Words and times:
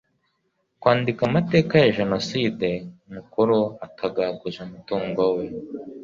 Kwandika 0.81 1.21
amateka 1.29 1.73
ya 1.83 1.89
Jenoside 1.99 2.67
mukuru 3.13 3.57
utagaguza 3.85 4.59
umutungo 4.67 5.21
we 5.35 5.45